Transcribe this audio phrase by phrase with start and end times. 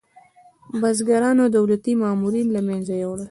[0.81, 3.19] بزګرانو دولتي مامورین له منځه یوړل.